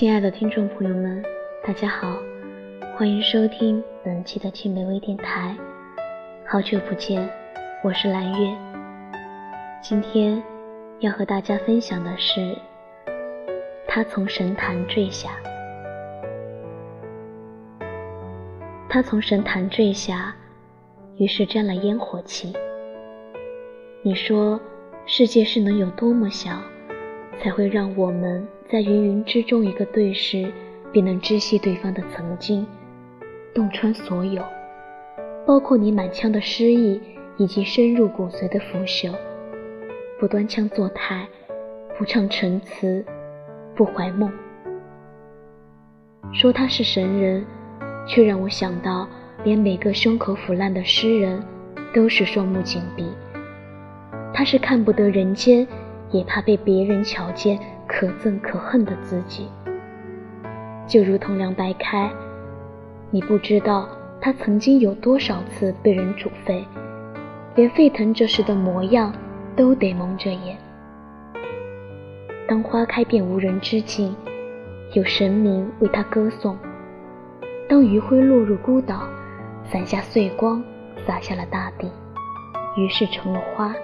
[0.00, 1.22] 亲爱的听众朋友们，
[1.62, 2.16] 大家好，
[2.96, 5.54] 欢迎收听本期的青梅微电台。
[6.48, 7.30] 好久不见，
[7.84, 8.56] 我是蓝月。
[9.82, 10.42] 今天
[11.00, 12.56] 要和大家分享的是，
[13.86, 15.32] 他从神坛坠下。
[18.88, 20.34] 他从神坛坠下，
[21.18, 22.54] 于是沾了烟火气。
[24.02, 24.58] 你说，
[25.04, 26.52] 世界是能有多么小，
[27.42, 28.46] 才会让我们？
[28.70, 30.52] 在芸芸之中，一个对视，
[30.92, 32.64] 便能知悉对方的曾经，
[33.52, 34.42] 洞穿所有，
[35.46, 37.00] 包括你满腔的诗意，
[37.36, 39.12] 以及深入骨髓的腐朽。
[40.20, 41.26] 不端腔作态，
[41.98, 43.04] 不唱陈词，
[43.74, 44.30] 不怀梦。
[46.32, 47.44] 说他是神人，
[48.06, 49.08] 却让我想到，
[49.42, 51.42] 连每个胸口腐烂的诗人，
[51.92, 53.04] 都是双目紧闭。
[54.32, 55.66] 他是看不得人间，
[56.10, 57.58] 也怕被别人瞧见。
[57.92, 59.48] 可憎可恨的自己，
[60.86, 62.08] 就如同凉白开，
[63.10, 63.88] 你不知道
[64.20, 66.64] 他曾经有多少次被人煮沸，
[67.56, 69.12] 连沸腾这时的模样
[69.56, 70.56] 都得蒙着眼。
[72.46, 74.14] 当花开便无人知尽，
[74.94, 76.54] 有神明为他歌颂；
[77.68, 79.02] 当余晖落入孤岛，
[79.64, 80.62] 散下碎光，
[81.04, 81.90] 洒下了大地，
[82.76, 83.74] 于是成了花，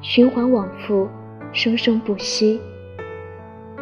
[0.00, 1.06] 循环往复，
[1.52, 2.60] 生生不息。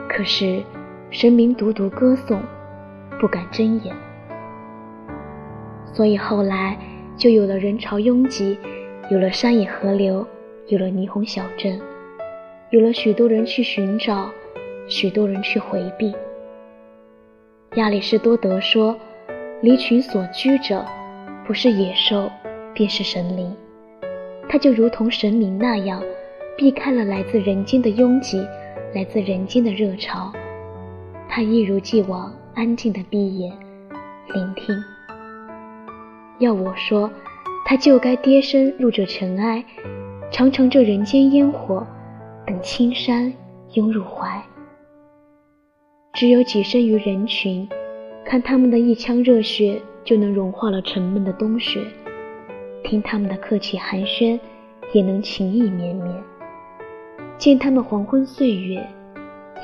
[0.09, 0.63] 可是，
[1.11, 2.41] 神明独独歌颂，
[3.21, 3.95] 不敢睁眼。
[5.93, 6.79] 所以后来
[7.17, 8.59] 就有了人潮拥挤，
[9.11, 10.27] 有了山野河流，
[10.69, 11.81] 有了霓虹小镇，
[12.71, 14.31] 有了许多人去寻找，
[14.87, 16.15] 许多人去回避。
[17.75, 18.97] 亚里士多德说
[19.61, 20.85] ：“离群所居者，
[21.47, 22.31] 不是野兽，
[22.75, 23.55] 便是神灵。”
[24.49, 26.03] 他就如同神明那样，
[26.59, 28.47] 避开了来自人间的拥挤。
[28.95, 30.33] 来自人间的热潮，
[31.29, 33.53] 他一如既往安静的闭眼
[34.33, 34.75] 聆听。
[36.39, 37.11] 要我说，
[37.67, 39.63] 他就该跌身入这尘埃，
[40.33, 41.87] 尝尝这人间烟火，
[42.47, 43.31] 等青山
[43.75, 44.43] 拥入怀。
[46.15, 47.69] 只有跻身于人群，
[48.25, 51.83] 看他们的一腔热血，就能融化了沉闷的冬雪；
[52.83, 54.41] 听他们的客气寒暄，
[54.95, 56.28] 也能情意绵绵。
[57.39, 58.85] 见他们黄昏岁月，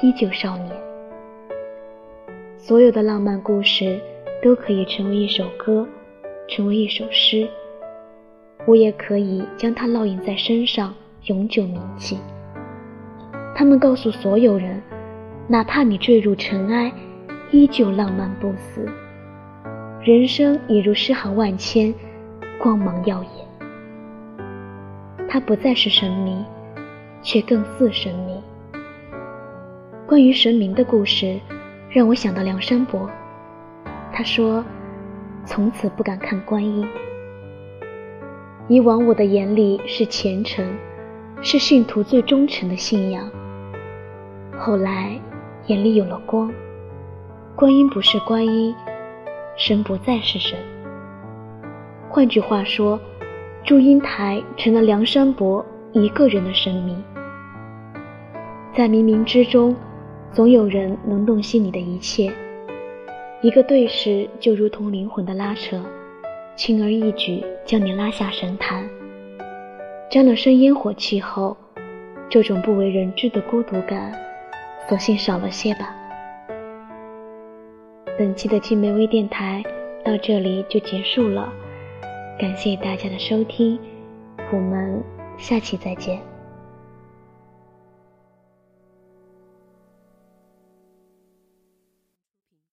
[0.00, 0.70] 依旧少年。
[2.56, 4.00] 所有的浪漫故事
[4.40, 5.84] 都可以成为一首歌，
[6.48, 7.48] 成为一首诗。
[8.64, 12.16] 我也可以将它烙印在身上，永久铭记。
[13.56, 14.80] 他们告诉所有人，
[15.48, 16.92] 哪怕你坠入尘埃，
[17.50, 18.88] 依旧浪漫不死。
[20.00, 21.92] 人生已如诗行万千，
[22.56, 24.48] 光芒耀眼。
[25.28, 26.44] 他不再是神明。
[27.24, 28.40] 却更似神明。
[30.06, 31.40] 关于神明的故事，
[31.88, 33.10] 让我想到梁山伯。
[34.12, 34.62] 他说
[35.46, 36.86] ：“从此不敢看观音。
[38.68, 40.64] 以往我的眼里是虔诚，
[41.40, 43.28] 是信徒最忠诚的信仰。
[44.58, 45.18] 后来
[45.66, 46.52] 眼里有了光，
[47.56, 48.74] 观音不是观音，
[49.56, 50.58] 神不再是神。
[52.10, 53.00] 换句话说，
[53.64, 57.02] 祝英台成了梁山伯一个人的神明。”
[58.76, 59.72] 在冥冥之中，
[60.32, 62.32] 总有人能洞悉你的一切。
[63.40, 65.80] 一个对视，就如同灵魂的拉扯，
[66.56, 68.84] 轻而易举将你拉下神坛。
[70.10, 71.56] 沾了身烟火气后，
[72.28, 74.12] 这种不为人知的孤独感，
[74.88, 75.94] 索性少了些吧。
[78.18, 79.62] 本期的青梅微电台
[80.04, 81.48] 到这里就结束了，
[82.40, 83.78] 感谢大家的收听，
[84.50, 85.00] 我们
[85.38, 86.33] 下期再见。